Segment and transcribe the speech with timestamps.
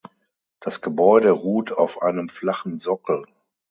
[0.61, 3.23] Das Gebäude ruht auf einem flachen Sockel.